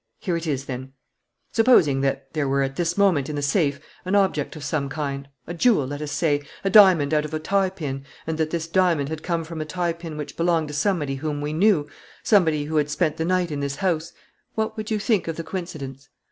"Here 0.19 0.35
it 0.35 0.47
is, 0.47 0.65
then: 0.65 0.93
Supposing 1.51 2.01
that 2.01 2.33
there 2.33 2.47
were 2.47 2.63
at 2.63 2.75
this 2.75 2.97
moment 2.97 3.29
in 3.29 3.35
the 3.35 3.43
safe 3.43 3.79
an 4.03 4.15
object 4.15 4.55
of 4.55 4.63
some 4.63 4.89
kind, 4.89 5.29
a 5.45 5.53
jewel, 5.53 5.85
let 5.85 6.01
us 6.01 6.11
say, 6.11 6.41
a 6.63 6.71
diamond 6.71 7.13
out 7.13 7.23
of 7.23 7.35
a 7.35 7.39
tie 7.39 7.69
pin, 7.69 8.03
and 8.25 8.39
that 8.39 8.49
this 8.49 8.65
diamond 8.65 9.09
had 9.09 9.21
come 9.21 9.43
from 9.43 9.61
a 9.61 9.65
tie 9.65 9.93
pin 9.93 10.17
which 10.17 10.37
belonged 10.37 10.69
to 10.69 10.73
somebody 10.73 11.17
whom 11.17 11.39
we 11.39 11.53
knew, 11.53 11.87
somebody 12.23 12.65
who 12.65 12.77
had 12.77 12.89
spent 12.89 13.17
the 13.17 13.25
night 13.25 13.51
in 13.51 13.59
this 13.59 13.75
house, 13.75 14.11
what 14.55 14.75
would 14.75 14.89
you 14.89 14.97
think 14.97 15.27
of 15.27 15.35
the 15.35 15.43
coincidence?" 15.43 16.09